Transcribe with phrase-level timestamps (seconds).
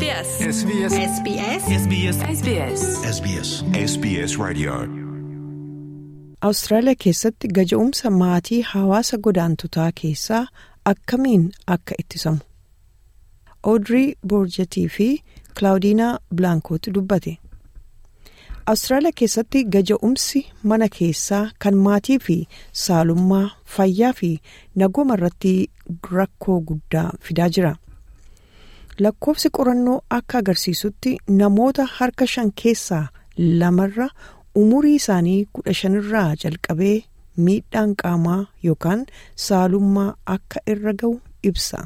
[0.00, 0.28] SBS.
[0.56, 0.92] SBS.
[1.16, 1.64] SBS.
[1.84, 2.16] SBS.
[2.38, 2.80] SBS.
[3.16, 3.48] SBS.
[3.90, 4.72] SBS Radio.
[6.46, 10.42] Awustiraaliyaa keessatti gaja'umsa maatii hawaasa godaantotaa keessaa
[10.92, 11.46] akkamiin
[11.76, 12.38] akka ittisamu.
[13.72, 15.08] Oodrii Boorjatii fi
[15.58, 17.36] Kilaawudiinaa Bilaankooti dubbate.
[18.66, 22.38] Awustiraaliyaa keessatti gaja'umsi mana keessaa kan maatii fi
[22.84, 24.30] saalummaa fayyaa fi
[24.74, 25.56] nagooma irratti
[26.12, 27.76] rakkoo guddaa fidaa jira.
[29.04, 31.10] Lakkoofsi qorannoo akka agarsiisutti
[31.40, 33.04] namoota harka shan keessaa
[33.62, 34.06] lamarra
[34.60, 36.94] umurii isaanii kudha shanirraa jalqabee
[37.48, 38.38] miidhaan qaamaa
[38.68, 39.02] yookaan
[39.48, 41.12] saalummaa akka irra ga'u
[41.50, 41.78] ibsa.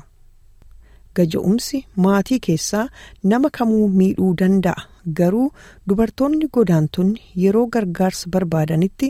[1.16, 2.86] Gaja'umsi maatii keessaa
[3.32, 4.86] nama kamuu miidhuu danda'a
[5.20, 5.46] garuu
[5.88, 9.08] dubartoonni godaantonni yeroo gargaarsa barbaadanitti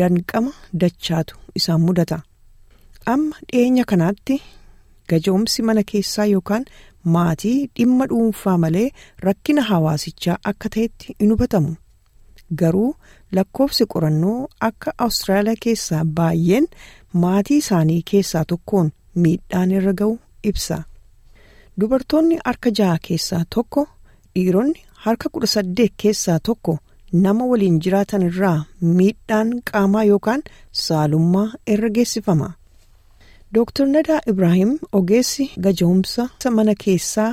[0.00, 0.52] danqama
[0.84, 2.18] dachaatu isaan mudata.
[3.14, 4.36] Amma dhiyeenya kanaatti
[5.10, 6.64] gaja'umsi mana keessaa yookaan
[7.14, 8.88] maatii dhimma dhuunfaa malee
[9.26, 11.72] rakkina hawaasichaa akka ta'etti in hubatamu.
[12.60, 12.90] Garuu
[13.36, 16.66] lakkoofsi qorannoo akka Awustiraaliyaa keessaa baay'een
[17.22, 18.92] maatii isaanii keessaa tokkoon
[19.24, 20.18] miidhaan irra ga'u
[20.50, 20.78] ibsa.
[21.80, 23.86] Dubartoonni harka jaha keessaa tokko
[24.34, 26.78] dhiironni harka kudha saddeet keessaa tokko
[27.24, 28.58] nama waliin jiraatan irraa
[29.00, 30.42] miidhaan qaamaa yookaan
[30.84, 32.48] saalummaa irra geessifama.
[33.54, 37.32] Dooktar Nadaa Ibraahim ogeessi gaja'umsa mana keessaa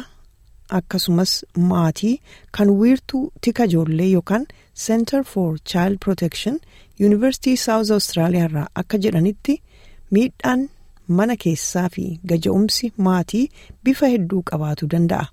[0.79, 1.31] akkasumas
[1.71, 2.13] maatii
[2.57, 4.45] kan wiirtuu tika ijoollee yookaan
[4.85, 6.59] Center for Child Protection
[6.99, 9.57] Yuunivarsiitii South Australia irraa akka jedhanitti
[10.11, 10.69] miidhaan
[11.07, 13.45] mana keessaa fi gaja'umsi maatii
[13.83, 15.25] bifa hedduu qabaatu danda'a.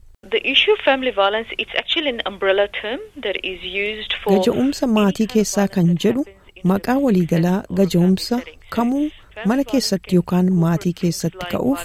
[4.30, 6.24] Gaja'umsa maatii keessaa kan jedhu
[6.72, 8.38] maqaa waliigalaa gaja'umsa
[8.76, 9.06] kamuu
[9.50, 11.80] mana keessatti yookaan maatii keessatti ka'uuf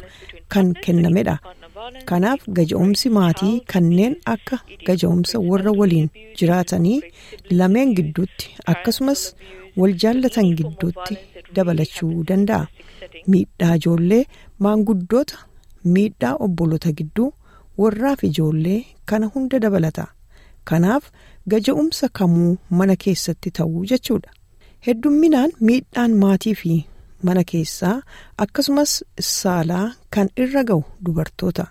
[0.56, 1.36] kan kennamedha.
[2.10, 4.58] Kanaaf gaja'umsi maatii kanneen akka
[4.88, 6.08] gaja'umsa warra waliin
[6.40, 7.00] jiraatanii
[7.60, 9.22] lameen gidduutti akkasumas
[9.80, 11.18] wal jaallatan gidduutti
[11.56, 12.66] dabalachuu danda'a.
[13.34, 14.24] Miidhaa ijoollee
[14.66, 15.38] maanguddoota
[15.96, 17.30] miidhaa obbolota gidduu
[17.82, 18.80] warraaf ijoollee
[19.12, 20.06] kana hunda dabalata.
[20.70, 21.04] Kanaaf
[21.52, 24.30] gaja'umsa kamuu mana keessatti ta'uu jechuudha.
[24.88, 26.74] Heddumminaan miidhaan maatii fi
[27.24, 27.96] mana keessaa
[28.44, 28.92] akkasumas
[29.30, 31.66] saalaa kan irra ga'u dubartoota.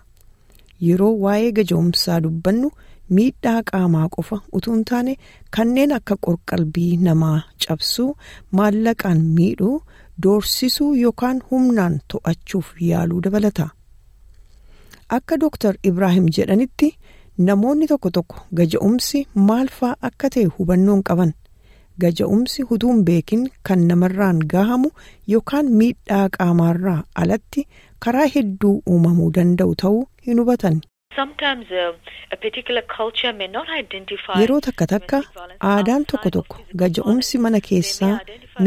[0.87, 2.69] Yeroo waa'ee gaja'umsaa dubbannu
[3.17, 5.13] miidhaa qaamaa qofa utuu hin taane
[5.57, 8.09] kanneen akka qorqalbii namaa cabsuu
[8.59, 9.75] maallaqaan miidhuu
[10.23, 13.67] doorsisuu yookaan humnaan to'achuuf yaaluu dabalata.
[15.17, 16.87] Akka Dooktar Ibraahim jedhanitti
[17.47, 19.19] namoonni tokko tokko gaja'umsi
[19.49, 21.31] maal faa akka ta'e hubannoon qaban.
[22.03, 24.89] Gaja'umsi utuu hin beekin kan namarraan gahamu
[25.33, 27.63] yookaan miidhaa qaamaarraa alatti
[28.05, 30.81] karaa hedduu uumamuu danda'u ta'uu hin hubatan.
[31.17, 31.21] Uh,
[34.41, 35.21] Yeroo takka takka
[35.73, 38.15] aadaan tokko tokko gaja'umsi mana keessaa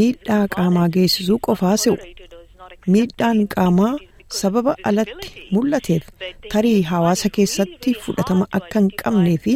[0.00, 1.97] miidhaa qaamaa geessisuu qofaa se'u.
[2.94, 3.93] Miidhaan qaamaa
[4.37, 6.05] sababa alatti mul'ateef
[6.53, 9.55] tarii hawaasa keessatti fudhatama akka hin qabnee fi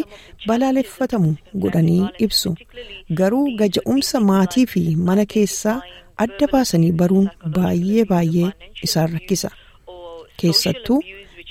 [0.49, 1.31] balaaleffatamu
[1.65, 2.55] godhanii ibsu.
[3.19, 5.77] Garuu gaja'umsa maatii fi mana keessaa
[6.25, 8.50] adda baasanii baruun baay'ee baay'ee
[8.88, 9.50] isaan rakkisa.
[10.41, 11.00] Keessattuu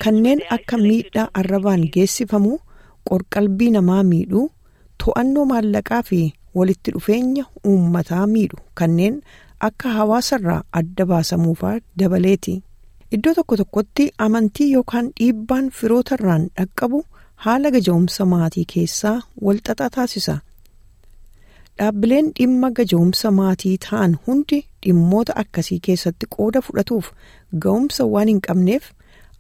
[0.04, 2.58] kanneen akka miidhaa arrabaan geessifamu
[3.10, 4.48] qorqalbii namaa miidhuu
[5.04, 6.20] to'annoo maallaqaa fi
[6.60, 9.22] walitti dhufeenya uummataa miidhu kanneen
[9.70, 12.54] akka hawaasarraa adda baasamuufaa dabaleeti.
[13.16, 17.00] Iddoo tokko tokkotti amantii yookaan dhiibbaan firootarraan dhaqqabu
[17.46, 19.18] haala gaja'umsa maatii keessaa
[19.48, 20.36] walxaxaa taasisa.
[21.80, 27.12] Dhaabbileen dhimma gaja'umsa maatii ta'an hundi dhimmoota akkasii keessatti qooda fudhatuuf
[27.66, 28.84] ga'umsa waan hin qabneef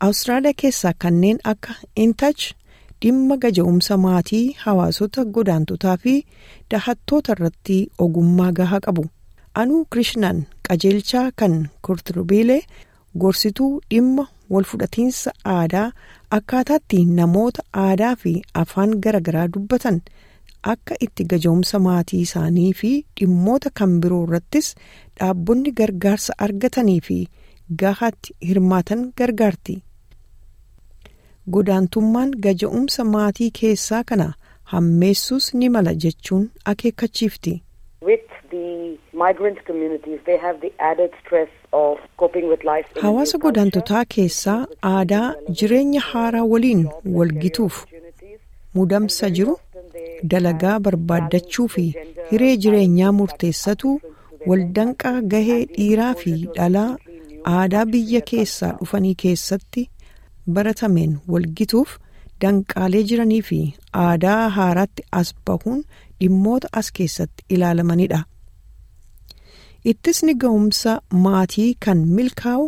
[0.06, 2.44] Awustiraaliyaa keessaa kanneen akka Intouch
[3.02, 6.14] dhimma gaja'umsa maatii hawaasota godaantotaa fi
[6.72, 9.03] dahattoota irratti ogummaa gahaa qabu.
[9.62, 11.56] Anuu Kirishnaan qajeelchaa kan
[11.88, 12.62] Kurturbiilee
[13.20, 15.91] gorsituu dhimma walfudhatiinsa aadaa
[16.38, 18.34] akkaataatti namoota aadaa fi
[18.64, 20.02] afaan garaagaraa dubbatan
[20.74, 24.74] akka itti gaja'umsa maatii isaanii fi dhimmoota kan biroo irrattis
[25.20, 27.18] dhaabbonni gargaarsa argatanii fi
[27.84, 29.76] gahaatti hirmaatan gargaarti.
[31.53, 34.28] Godaantummaan gaja'umsa maatii keessaa kana
[34.74, 36.44] hammeessuus ni mala jechuun
[36.74, 37.53] akeekkachiifti.
[43.02, 44.56] Hawaasa godaantotaa keessaa
[44.92, 45.28] aadaa
[45.59, 46.82] jireenya haaraa waliin
[47.18, 47.78] walgituuf
[48.80, 49.56] mudamsa jiru
[50.34, 51.86] dalagaa barbaaddachuu fi
[52.32, 53.94] hiree jireenyaa murteessatu
[54.52, 56.90] waldanqaa gahee dhiiraa fi dhalaa
[57.56, 59.90] aadaa biyya keessaa dhufanii keessatti
[60.59, 61.97] baratameen walgituuf
[62.46, 63.59] danqaalee jiranii fi
[64.06, 65.84] aadaa haaraatti as bahuun
[66.22, 68.20] dhimmoota as keessatti ilaalamanidha.
[69.91, 70.91] ittisni ga'umsa
[71.26, 72.66] maatii kan milkaa'u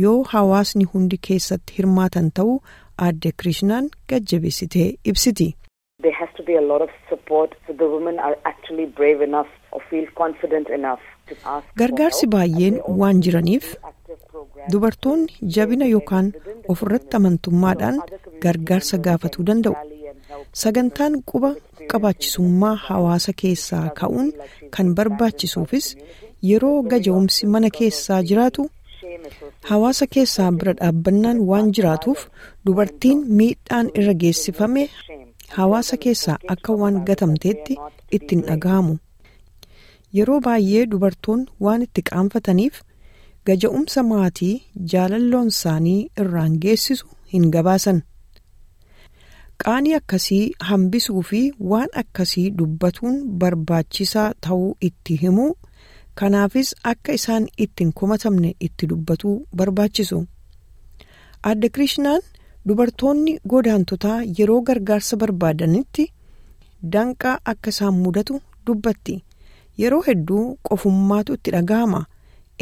[0.00, 2.56] yoo hawaasni hundi keessatti hirmaatan ta'uu
[3.06, 5.46] aadde kirishnaan gajjabeessitee ibsiti.
[6.02, 9.48] There has to be a lot of support so the women are actually brave enough
[9.72, 11.00] or feel confident enough
[11.30, 13.66] to ask Gargaarsi baay'een waan jiraniif
[14.72, 16.32] dubartoonni jabina yookaan
[16.74, 17.96] ofirratti amantummaadhaan
[18.44, 19.74] gargaarsa gaafatuu danda'u.
[20.52, 21.54] Sagantaan quba
[21.90, 24.32] qabaachisummaa hawaasa keessaa ka'uun
[24.76, 25.86] kan barbaachisuufis
[26.50, 28.66] yeroo gaja'umsi mana keessaa jiraatu
[29.70, 32.26] hawaasa keessaa bira dhaabbannaan waan jiraatuuf
[32.66, 34.84] dubartiin miidhaan irra geessifame
[35.56, 37.78] hawaasa keessaa akka waan gatamteetti
[38.18, 38.94] ittiin dhaga'amu.
[40.18, 42.82] Yeroo baay'ee dubartoonni waan itti qaanfataniif
[43.46, 44.54] gaja'umsa maatii
[44.92, 48.02] jaalalloon isaanii irraan geessisu hin gabaasan.
[49.64, 51.40] Qaanii akkasii hambisuu fi
[51.70, 55.50] waan akkasii dubbatuun barbaachisaa ta'uu itti himuu
[56.20, 60.20] kanaafis akka isaan ittiin komatamne itti dubbatuu barbaachisu.
[61.48, 62.20] Aadde Kirishnaan
[62.68, 66.08] dubartoonni godaantotaa yeroo gargaarsa barbaadanitti
[66.96, 69.20] danqaa akka isaan mudatu dubbatti.
[69.82, 72.04] Yeroo hedduu qofummaatu itti dhaga'ama.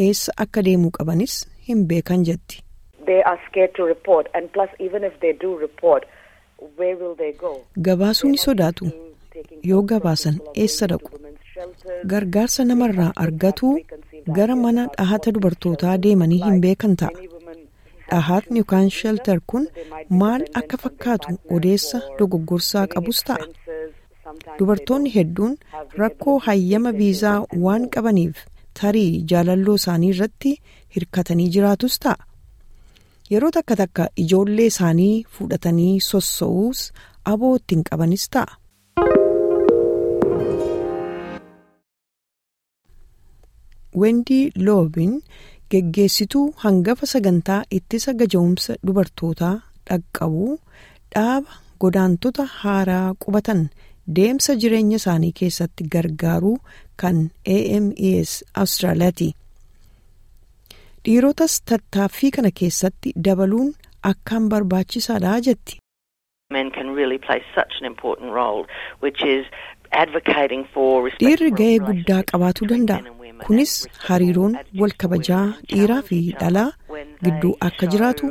[0.07, 1.35] Eessa akka deemuu qabanis
[1.69, 2.63] hin beekan jetti.
[6.79, 7.33] They are scared to report and plus even if they do report where will they
[7.33, 7.53] go?
[7.87, 8.85] Gabaasuu ni sodaatu.
[9.63, 11.11] Yoo gabaasan eessa dhaqu?
[12.13, 13.79] Gargaarsa namarraa argatuu
[14.37, 17.11] gara mana dhahata dubartootaa deemanii hin beekan ta'a.
[18.11, 19.67] Dhahatni yookaan shelter kun
[20.21, 23.47] maal akka fakkaatu odeessa dogoggorsaa qabus ta'a.
[24.59, 25.57] Dubartoonni hedduun
[26.03, 28.37] rakkoo hayyama viizaa waan qabaniif
[28.81, 30.53] tarii jaalalloo isaanii irratti
[30.97, 32.17] hirkatanii jiraatus ta'a.
[33.33, 36.85] Yeroo takka takka ijoollee isaanii fudhatanii sossa'uus
[37.35, 38.59] aboo ittiin qabanis ta'a.
[44.01, 45.13] Wendii Loobin
[45.71, 49.55] geggeessituu hangafa sagantaa ittisa gaja'umsa dubartootaa
[49.91, 50.53] dhaqqabuu
[51.15, 53.63] dhaaba godaantota haaraa qubatan
[54.19, 56.57] deemsa jireenya isaanii keessatti gargaaruu
[57.03, 57.19] kan
[57.57, 58.31] AMES
[58.63, 59.29] Awustiraaliyaati.
[61.09, 63.69] Dhiirotas tattaaffii kana keessatti dabaluun
[64.11, 65.79] akkaan barbaachisaadha jetti.
[70.19, 73.01] Dhiirri ga'ee guddaa between danda'a.
[73.47, 73.73] Kunis
[74.09, 76.71] hariiroon wal kabajaa dhiiraa fi dhalaa
[77.25, 78.31] gidduu akka jiraatu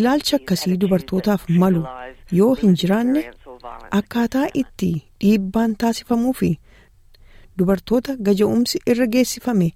[0.00, 1.82] ilaalcha akkasii dubartootaaf malu
[2.38, 3.22] yoo hin jiraanne
[4.00, 4.90] akkaataa itti
[5.24, 6.50] dhiibbaan taasifamuu fi
[7.58, 9.68] dubartoota gaja'umsi irra geessifame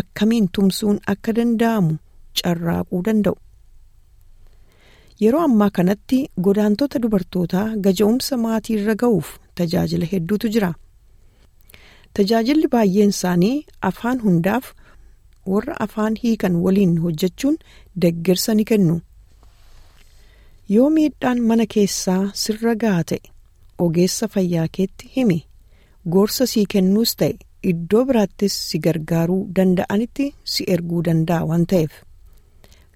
[0.00, 1.94] akkamiin tumsuun akka danda'amu
[2.42, 3.36] carraaquu danda'u.
[5.20, 9.28] Yeroo ammaa kanatti godaantota dubartootaa gaja'umsa maatii irra ga'uuf
[9.60, 10.72] tajaajila hedduutu jira.
[12.14, 13.56] Tajaajilli baay'een isaanii
[13.90, 14.72] afaan hundaaf
[15.52, 17.56] warra afaan hiikan waliin hojjechuun
[18.02, 19.00] deeggarsa ni kennu.
[20.74, 23.30] Yoo miidhaan mana keessaa sirra gahaa ta'e
[23.84, 25.38] ogeessa fayyaa keetti himi
[26.14, 27.34] gorsa sii kennuus ta'e
[27.70, 31.92] iddoo biraattis si gargaaruu danda'anitti si erguu danda'a waan ta'eef.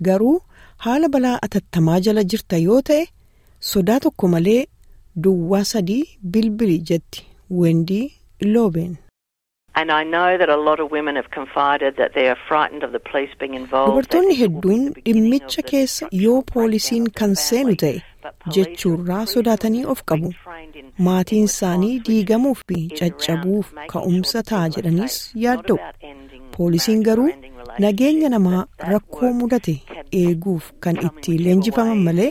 [0.06, 0.36] Garuu
[0.84, 3.02] haala balaa atattamaa jala jirta yoo ta'e
[3.70, 4.60] sodaa tokko malee
[5.24, 7.20] duwwaa sadii bilbili jetti
[7.60, 8.04] wendii
[8.52, 8.94] loobeen.
[13.88, 18.02] Dubartoonni hedduun dhimmicha keessa yoo poolisiin kan seenu ta'e
[18.56, 20.30] jechuurraa sodaatanii of qabu.
[21.06, 25.78] Maatiin in isaanii diigamuuf fi caccabuuf ka'umsa ta'a jedhaniis yaadda'u.
[26.56, 27.30] Poolisiin garuu
[27.86, 28.62] nageenya namaa
[28.92, 29.74] rakkoo mudate
[30.22, 32.30] eeguuf kan itti leenjifaman malee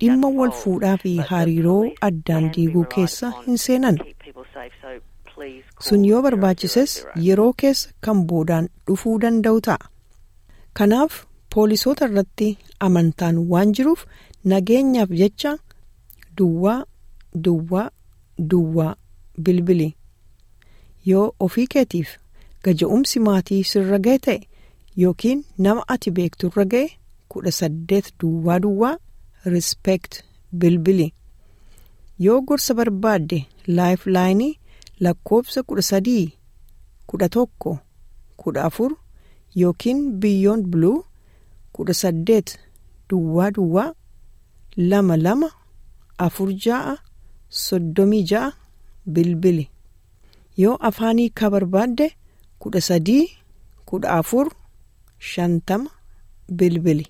[0.00, 3.96] dhimma wal fuudhaa fi hariiroo addaan diiguu keessa hin seenan.
[5.86, 6.22] Sun yoo 000.
[6.22, 6.92] barbaachises
[7.26, 9.88] yeroo keessa kan boodaan dhufuu danda'u ta'a.
[10.76, 11.12] Kanaaf
[11.54, 12.48] poolisoota irratti
[12.86, 14.04] amantaan waan jiruuf
[14.52, 15.52] nageenyaaf jecha
[16.38, 16.84] duwwaa
[17.44, 17.90] duwwaa
[18.50, 18.94] duwwaa
[19.44, 19.88] bilbili.
[21.10, 22.10] Yoo ofii keetiif
[22.64, 24.40] gaja'umsi maatii sirra ga'e ta'e
[25.02, 26.86] yookiin nama ati beektu irra ga'e
[27.28, 28.96] kudha saddeet duwwaa duwwaa
[29.44, 31.12] rispeekt bilbili.
[32.18, 34.58] Yoo gorsa barbaadde laayiflaayinii
[35.00, 36.32] lakkoofsa kudha sadii
[37.06, 37.78] kudha tokko
[38.36, 38.92] kudha afur
[39.54, 41.04] yookiin biyyoon buluu
[41.72, 42.58] kudha saddeet
[43.08, 43.94] duwwaa duwwaa
[44.76, 45.50] lama lama
[46.18, 46.96] afur ja'a
[47.48, 48.52] soddomii ja'a
[49.06, 49.70] bilbili.
[50.56, 52.12] Yoo afaanii ka barbaadde
[52.58, 53.30] kudha sadii
[53.84, 54.50] kudha afur
[55.18, 55.90] shantama
[56.48, 57.06] bilbili.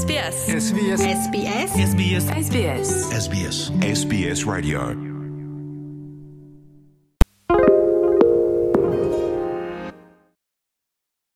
[0.00, 0.36] SBS.
[0.66, 1.70] SBS SBS.
[1.90, 2.88] SBS SBS.
[3.24, 3.58] SBS
[4.00, 5.05] SBS Radio